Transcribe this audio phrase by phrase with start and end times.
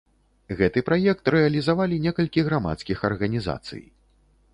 [0.59, 3.83] Гэты праект рэалізавалі некалькі грамадскіх арганізацый.